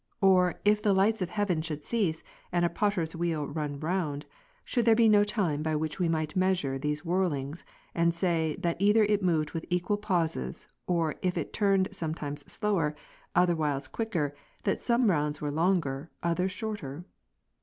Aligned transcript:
Or, 0.19 0.59
if 0.65 0.81
the 0.81 0.93
lights 0.95 1.21
of 1.21 1.29
heaven 1.29 1.61
should 1.61 1.85
cease, 1.85 2.23
and 2.51 2.65
a 2.65 2.69
potter's 2.69 3.15
wheel 3.15 3.45
run 3.45 3.79
round, 3.79 4.25
should 4.65 4.85
there 4.85 4.95
be 4.95 5.07
no 5.07 5.23
time 5.23 5.61
by 5.61 5.75
which 5.75 5.99
we 5.99 6.09
might 6.09 6.35
measure 6.35 6.79
those 6.79 7.05
whirlings, 7.05 7.63
and 7.93 8.11
say, 8.11 8.55
that 8.61 8.77
either 8.79 9.03
it 9.03 9.21
moved 9.21 9.51
with 9.51 9.63
equal 9.69 9.97
pauses, 9.97 10.67
or 10.87 11.13
if 11.21 11.37
it 11.37 11.53
turned 11.53 11.87
sometimes 11.91 12.51
slower, 12.51 12.95
otherwhiles 13.35 13.87
quicker, 13.87 14.33
that 14.63 14.81
some 14.81 15.11
rounds 15.11 15.39
were 15.39 15.51
longer, 15.51 16.09
other 16.23 16.49
shorter 16.49 17.05